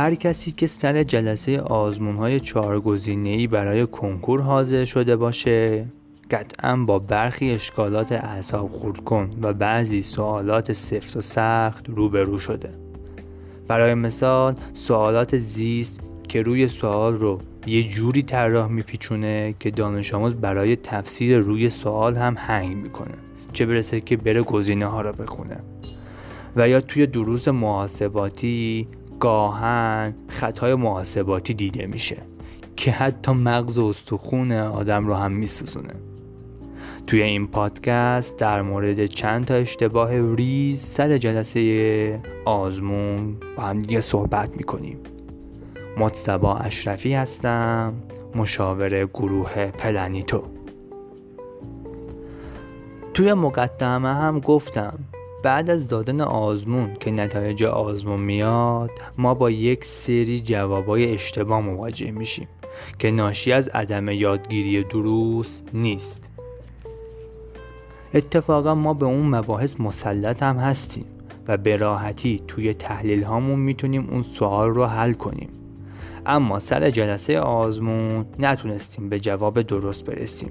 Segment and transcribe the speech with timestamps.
[0.00, 5.86] هر کسی که سر جلسه آزمون های چهارگزینه‌ای برای کنکور حاضر شده باشه
[6.30, 12.70] قطعا با برخی اشکالات اعصاب خورد کن و بعضی سوالات سفت و سخت روبرو شده.
[13.68, 20.34] برای مثال سوالات زیست که روی سوال رو یه جوری طراح میپیچونه که دانش آموز
[20.34, 23.14] برای تفسیر روی سوال هم هنگ می‌کنه
[23.52, 25.56] چه برسه که بره گزینه ها رو بخونه.
[26.56, 28.88] و یا توی دروس محاسباتی
[29.20, 32.16] گاهن خطای محاسباتی دیده میشه
[32.76, 35.94] که حتی مغز و استخون آدم رو هم میسوزونه.
[37.06, 44.00] توی این پادکست در مورد چند تا اشتباه ریز سر جلسه آزمون با هم دیگه
[44.00, 44.98] صحبت می‌کنیم.
[45.96, 47.94] مطتبا اشرفی هستم
[48.34, 50.42] مشاور گروه پلنیتو.
[53.14, 54.98] توی مقدمه هم گفتم
[55.42, 62.10] بعد از دادن آزمون که نتایج آزمون میاد ما با یک سری جوابای اشتباه مواجه
[62.10, 62.48] میشیم
[62.98, 66.30] که ناشی از عدم یادگیری درست نیست.
[68.14, 71.04] اتفاقا ما به اون مباحث مسلط هم هستیم
[71.48, 75.48] و به راحتی توی تحلیل هامون می‌تونیم اون سوال رو حل کنیم.
[76.26, 80.50] اما سر جلسه آزمون نتونستیم به جواب درست برسیم.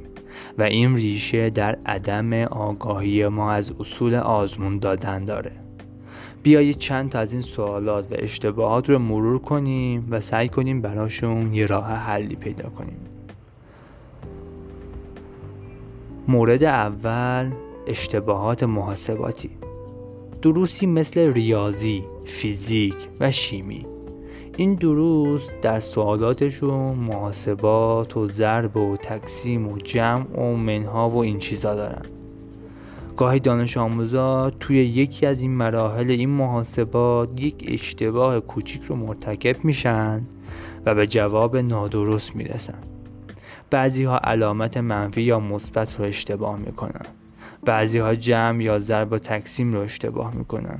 [0.57, 5.51] و این ریشه در عدم آگاهی ما از اصول آزمون دادن داره.
[6.43, 11.53] بیایید چند تا از این سوالات و اشتباهات رو مرور کنیم و سعی کنیم براشون
[11.53, 12.99] یه راه حلی پیدا کنیم.
[16.27, 17.51] مورد اول
[17.87, 19.49] اشتباهات محاسباتی.
[20.41, 23.88] دروسی مثل ریاضی، فیزیک و شیمی.
[24.59, 31.39] این دروس در سوالاتشون محاسبات و ضرب و تقسیم و جمع و منها و این
[31.39, 32.01] چیزا دارن.
[33.17, 39.65] گاهی دانش آموزا توی یکی از این مراحل این محاسبات یک اشتباه کوچیک رو مرتکب
[39.65, 40.21] میشن
[40.85, 42.79] و به جواب نادرست می‌رسن.
[43.69, 47.05] بعضی ها علامت منفی یا مثبت رو اشتباه می‌کنن.
[47.65, 50.79] بعضی ها جمع یا ضرب و تقسیم رو اشتباه می‌کنن.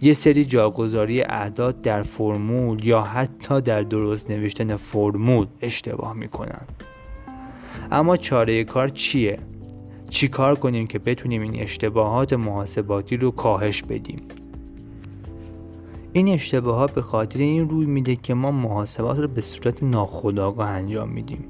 [0.00, 6.62] یه سری جاگذاری اعداد در فرمول یا حتی در درست نوشتن فرمول اشتباه می‌کنن
[7.92, 9.38] اما چاره کار چیه؟
[10.10, 14.18] چی کار کنیم که بتونیم این اشتباهات محاسباتی رو کاهش بدیم؟
[16.12, 21.08] این اشتباهات به خاطر این روی میده که ما محاسبات رو به صورت ناخودآگاه انجام
[21.08, 21.44] میدیم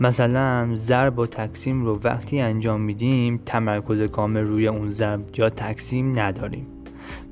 [0.00, 6.20] مثلا ضرب و تقسیم رو وقتی انجام میدیم تمرکز کامل روی اون ضرب یا تقسیم
[6.20, 6.66] نداریم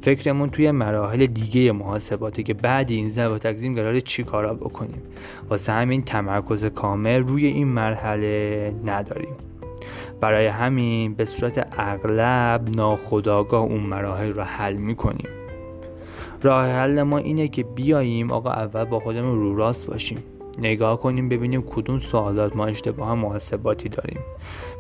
[0.03, 5.03] فکرمون توی مراحل دیگه محاسباته که بعد این ضرب و تقسیم قراره چی کارا بکنیم.
[5.51, 9.35] واسه همین تمرکز کامل روی این مرحله نداریم.
[10.21, 15.29] برای همین به صورت اغلب ناخداگاه اون مراحل رو حل می‌کنیم.
[16.43, 20.19] راه حل ما اینه که بیاییم آقا اول با خودمون رو راست باشیم.
[20.59, 24.19] نگاه کنیم ببینیم کدوم سوالات ما اشتباه محاسباتی داریم.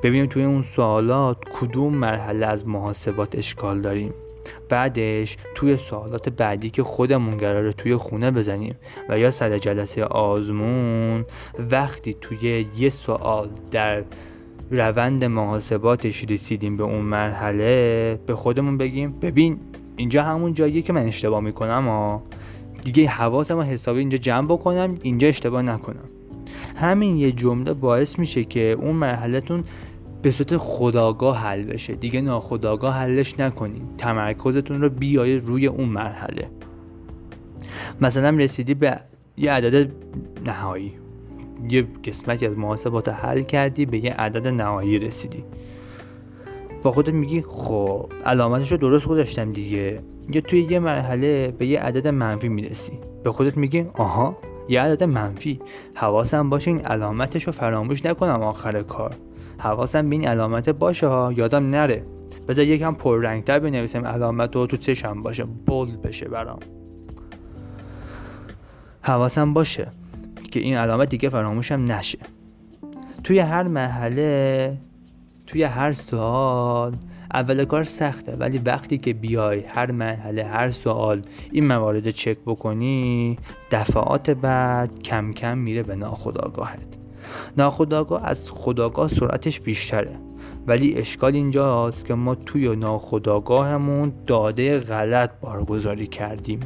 [0.02, 4.14] ببینیم توی اون سوالات کدوم مرحله از محاسبات اشکال داریم.
[4.68, 8.74] بعدش توی سوالات بعدی که خودمون قراره توی خونه بزنیم
[9.08, 11.24] و یا سر جلسه آزمون
[11.70, 14.04] وقتی توی یه سوال در
[14.70, 19.58] روند محاسباتش رسیدیم به اون مرحله به خودمون بگیم ببین
[19.96, 22.22] اینجا همون جاییه که من اشتباه می‌کنم ها
[22.84, 26.04] دیگه حواسم حسابی اینجا جمع بکنم اینجا اشتباه نکنم.
[26.76, 29.64] همین یه جمله باعث میشه که اون مرحلهتون
[30.24, 31.94] به صورت خداگاه حل بشه.
[31.94, 36.50] دیگه ناخداگاه حلش نکنید تمرکزتون رو بیایید روی اون مرحله.
[38.00, 39.00] مثلا رسیدی به
[39.36, 39.90] یه عدد
[40.46, 40.92] نهایی.
[41.68, 45.44] یه قسمتی از محاسبات حل کردی به یه عدد نهایی رسیدی.
[46.82, 50.02] با خودت میگی خب علامتش رو درست گذاشتم دیگه.
[50.32, 52.98] یا توی یه مرحله به یه عدد منفی می‌رسی.
[53.24, 54.36] به خودت میگی آها
[54.68, 55.60] یه عدد منفی.
[55.94, 59.14] حواسم باشه این علامتش رو فراموش نکنم آخر کار.
[59.58, 62.04] حواسم به این علامت باشه ها یادم نره.
[62.48, 65.44] بذار یکم پررنگتر بنویسم علامت رو تو چشم باشه.
[65.44, 66.58] بول بشه برام.
[69.02, 69.88] حواسم باشه
[70.50, 72.18] که این علامت دیگه فراموشم نشه.
[73.24, 74.76] توی هر مرحله
[75.46, 76.96] توی هر سوال
[77.34, 83.38] اول کار سخته ولی وقتی که بیای هر مرحله هر سوال این موارد چک بکنی
[83.70, 87.03] دفعات بعد کم کم میره به ناخودآگاهت.
[87.58, 90.16] ناخودآگاه از خداگاه سرعتش بیشتره.
[90.66, 96.60] ولی اشکال اینجاست که ما توی ناخودآگاهمون داده غلط بارگذاری کردیم.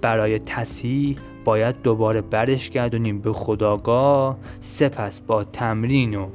[0.00, 6.26] برای تصحیح باید دوباره برش گردونیم به خداگاه سپس با تمرین و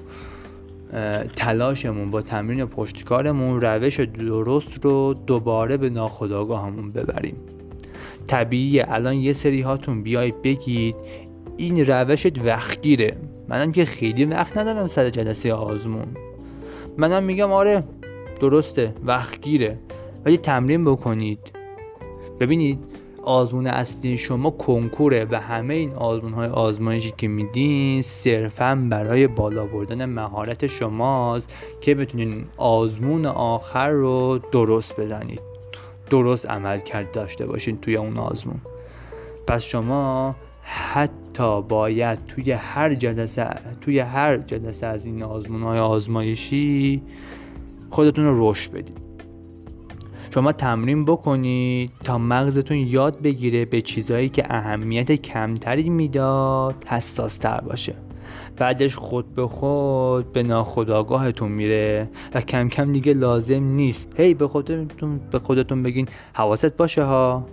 [1.36, 7.36] تلاشمون با تمرین پشتکارمون روش درست رو دوباره به ناخودآگاهمون ببریم.
[8.28, 10.96] طبیعیه الان یه سری هاتون بیای بگید
[11.58, 13.18] این روشت وقتگیره.
[13.48, 16.08] منم که خیلی وقت ندارم سر جلسه آزمون.
[16.98, 17.84] منم میگم آره
[18.40, 19.80] درسته وقتگیره
[20.26, 21.40] ولی تمرین بکنید.
[22.40, 22.80] ببینید
[23.24, 29.66] آزمون اصلی شما کنکوره و همه این آزمون های آزمایشی که میدین صرفا برای بالا
[29.66, 35.42] بردن مهارت شماست که بتونین آزمون آخر رو درست بزنید.
[36.10, 38.62] درست عمل کرد داشته باشین توی اون آزمون.
[39.48, 40.36] پس شما
[40.70, 43.50] حتی باید توی هر جلسه
[43.82, 47.02] توی هر جلسه از این آزمون های آزمایشی
[47.90, 48.98] خودتون رو رشد بدید.
[50.34, 57.62] شما تمرین بکنید تا مغزتون یاد بگیره به چیزهایی که اهمیت کمتری می‌داد حساس تر
[57.62, 57.96] باشه.
[58.58, 64.20] بعدش خود به خود به ناخداگاهتون میره و کم کم دیگه لازم نیست.
[64.20, 67.46] هی به خودتون به خودتون بگین حواست باشه ها.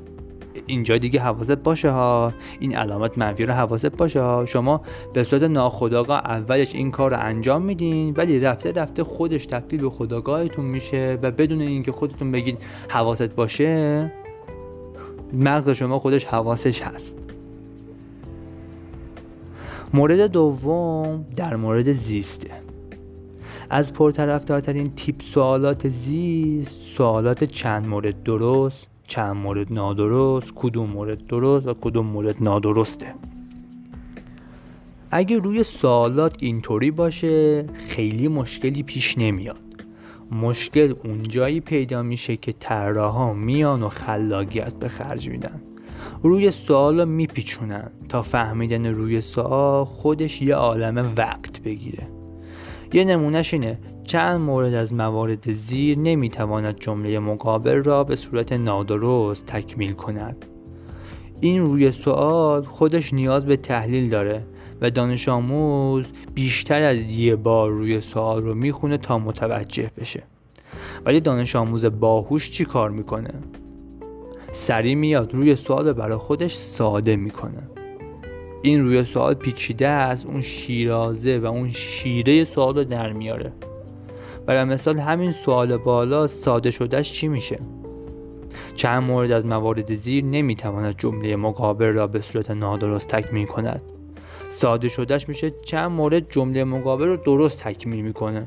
[0.66, 2.32] اینجا دیگه حواست باشه ها.
[2.60, 4.46] این علامت منفی رو حواست باشه ها.
[4.46, 4.80] شما
[5.12, 9.90] به صورت ناخداگاه اولش این کار رو انجام میدین ولی رفته رفته خودش تبدیل به
[9.90, 12.56] خداگاهتون میشه و بدون اینکه خودتون بگین
[12.88, 14.12] حواست باشه
[15.32, 17.16] مغز شما خودش حواسش هست.
[19.94, 22.50] مورد دوم در مورد زیسته.
[23.70, 31.66] از پرطرفدارترین تیپ سوالات زیست سوالات چند مورد درست؟ چند مورد نادرست کدوم مورد درست
[31.66, 33.14] و کدوم مورد نادرسته.
[35.10, 39.60] اگه روی سوالات اینطوری باشه خیلی مشکلی پیش نمیاد.
[40.30, 45.62] مشکل اونجایی پیدا میشه که طراحا میان و خلاقیت به خرج میدن.
[46.22, 52.13] روی سوال رو میپیچونن تا فهمیدن روی سوال خودش یه عالم وقت بگیره.
[52.94, 53.78] یه نمونهش اینه.
[54.04, 60.44] چند مورد از موارد زیر نمی‌تواند جمله مقابل را به صورت نادرست تکمیل کند.
[61.40, 64.42] این روی سوال خودش نیاز به تحلیل داره
[64.80, 66.04] و دانش آموز
[66.34, 70.22] بیشتر از یه بار روی سوال رو می‌خونه تا متوجه بشه.
[71.04, 73.34] ولی دانش آموز باهوش چی کار می‌کنه؟
[74.52, 77.62] سریع میاد روی سوال برای خودش ساده می‌کنه.
[78.64, 83.52] این روی سوال پیچیده است اون شیرازه و اون شیره سوال رو در میاره.
[84.46, 87.58] برای مثال همین سوال بالا ساده شدهش چی میشه؟
[88.74, 93.82] چند مورد از موارد زیر نمی‌تواند جمله مقابل را به صورت نادرست تکمیل کند.
[94.48, 98.46] ساده شدهش میشه چند مورد جمله مقابل رو درست تکمیل می‌کنه.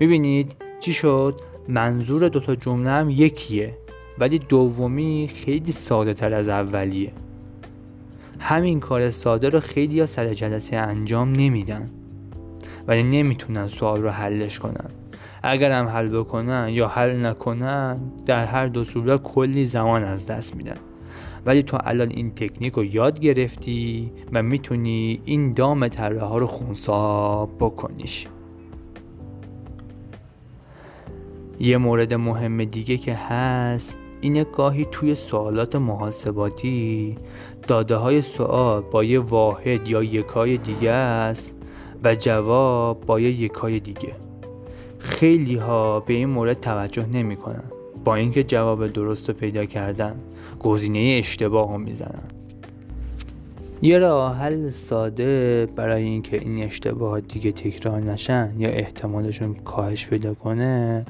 [0.00, 3.74] می‌بینید چی شد؟ منظور دوتا جمله هم یکیه
[4.18, 7.12] ولی دومی خیلی ساده تر از اولیه.
[8.38, 11.90] همین کار ساده رو خیلی ها سر جلسه انجام نمیدن.
[12.86, 14.90] ولی نمی‌تونن سوال رو حلش کنن.
[15.42, 20.56] اگر هم حل بکنن یا حل نکنن در هر دو صورت کلی زمان از دست
[20.56, 20.76] میدن.
[21.46, 26.46] ولی تو الان این تکنیک رو یاد گرفتی و می‌تونی این دام تره ها رو
[26.46, 28.26] خونسا بکنیش.
[31.60, 37.16] یه مورد مهم دیگه که هست اینه گاهی توی سوالات محاسباتی
[37.66, 41.54] داده های سوال با یه واحد یا یکای دیگه است
[42.04, 44.12] و جواب با یه یکای دیگه
[44.98, 47.64] خیلی ها به این مورد توجه نمی کنن.
[48.04, 50.20] با اینکه جواب درست رو پیدا کردن
[50.60, 52.37] گزینه اشتباه رو می‌زنن
[53.82, 60.34] یه راه حل ساده برای اینکه این اشتباهات دیگه تکرار نشن یا احتمالشون کاهش پیدا
[60.34, 61.06] کنه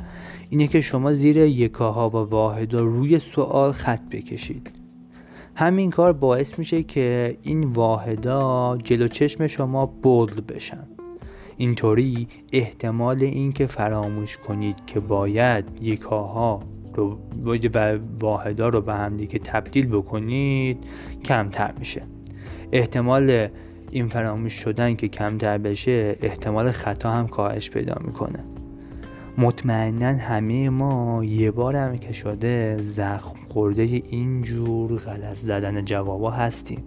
[0.51, 4.71] اینه که شما زیر یکاها و واحدا روی سوال خط بکشید.
[5.55, 10.87] همین کار باعث میشه که این واحدا جلو چشم شما بولد بشن.
[11.57, 16.63] اینطوری احتمال اینکه فراموش کنید که باید یکاها
[16.95, 17.19] رو
[17.75, 20.79] و واحدا رو به هم دیگه تبدیل بکنید
[21.25, 22.03] کمتر میشه.
[22.73, 23.49] احتمال
[23.91, 28.45] این فراموش شدن که کمتر بشه احتمال خطا هم کاهش پیدا می‌کنه.
[29.39, 36.83] مطمئنا همه ما یه بار هم که شده زخم خورده اینجور غلط زدن جوابا هستیم.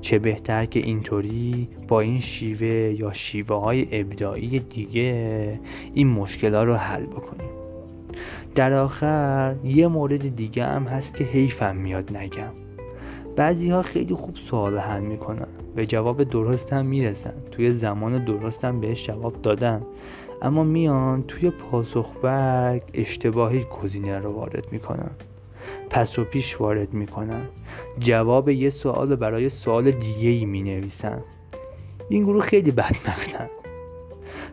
[0.00, 2.66] چه بهتر که اینطوری با این شیوه
[2.98, 5.60] یا شیوه های ابداعی دیگه
[5.94, 7.50] این مشکلات رو حل بکنیم.
[8.54, 12.69] در آخر یه مورد دیگه هم هست که حیفم میاد نگم.
[13.36, 15.46] بعضی ها خیلی خوب سوال حل می‌کنن.
[15.74, 17.34] به جواب درست هم می‌رسن.
[17.50, 19.82] توی زمان درست هم بهش جواب دادن.
[20.42, 25.10] اما میان توی پاسخ برگ اشتباهی گزینه رو وارد می‌کنن.
[25.90, 27.42] پس و پیش وارد می‌کنن.
[27.98, 31.22] جواب یه سوال برای سوال دیگه ای می نویسن
[32.08, 33.48] این گروه خیلی بدبختن.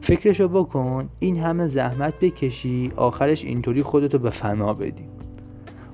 [0.02, 1.10] فکرشو بکن.
[1.20, 5.06] این همه زحمت بکشی آخرش اینطوری خودتو به فنا بدی.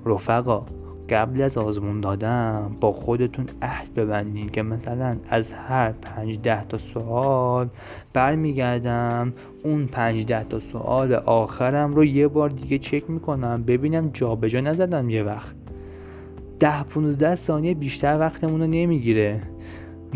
[0.05, 0.65] رفقا
[1.13, 6.77] قبل از آزمون دادن با خودتون عهد ببندین که مثلا از هر پنج ده تا
[6.77, 7.69] سوال
[8.13, 14.59] برمیگردم اون پنج ده تا سوال آخرم رو یه بار دیگه چک می‌کنم ببینم جابجا
[14.59, 15.55] نزدم یه وقت.
[16.59, 19.41] ده 15 ثانیه بیشتر وقتمون رو نمی‌گیره.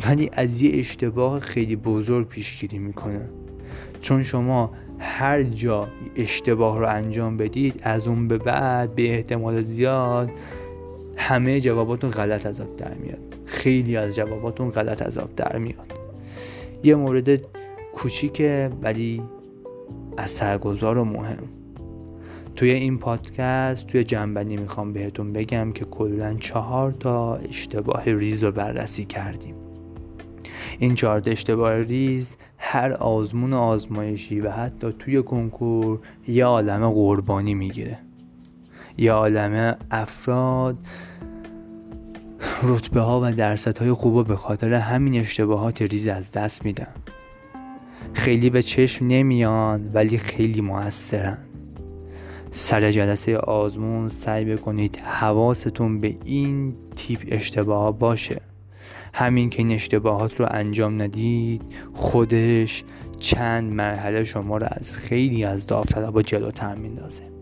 [0.05, 3.29] ولی از یه اشتباه خیلی بزرگ پیشگیری می‌کنه.
[4.01, 10.29] چون شما هر جا اشتباه رو انجام بدید از اون به بعد به احتمال زیاد
[11.27, 13.35] همه جواباتون غلط از آب در میاد.
[13.45, 15.93] خیلی از جواباتون غلط از آب در میاد.
[16.83, 17.41] یه مورد
[17.95, 19.21] کوچیکه ولی
[20.17, 21.43] اثرگذار و مهم.
[22.55, 28.51] توی این پادکست توی جنبندی می‌خوام بهتون بگم که کلا چهار تا اشتباه ریز رو
[28.51, 29.55] بررسی کردیم.
[30.79, 38.06] این چهار اشتباه ریز هر آزمون آزمایشی و حتی توی کنکور یه عالم قربانی می‌گیره.
[38.97, 40.77] یه عالم افراد
[42.63, 46.87] رتبه ها و درصد های خوب به خاطر همین اشتباهات ریز از دست میدن.
[48.13, 51.37] خیلی به چشم نمیان ولی خیلی موثرن.
[52.51, 58.41] سر جلسه آزمون سعی بکنید حواستون به این تیپ اشتباه باشه.
[59.13, 61.61] همین که این اشتباهات رو انجام ندید
[61.93, 62.83] خودش
[63.19, 67.36] چند مرحله شما رو از خیلی از داوطلبا جلوتر میندازه.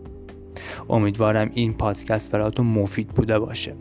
[0.88, 3.74] امیدوارم این پادکست براتون مفید بوده باشه.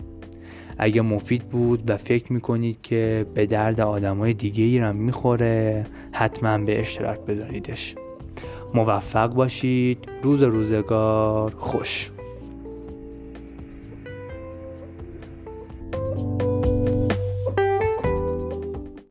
[0.78, 6.80] اگه مفید بود و فکر می‌کنید که به درد های دیگه ایرم می‌خوره حتما به
[6.80, 7.96] اشتراک بذاریدش.
[8.74, 9.98] موفق باشید.
[10.24, 12.12] روز روزگار خوش.